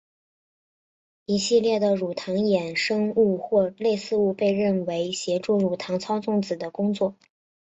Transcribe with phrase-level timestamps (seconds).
[1.27, 7.15] 一系列的乳糖衍生物或类似物被认为协助乳糖操纵子的工作。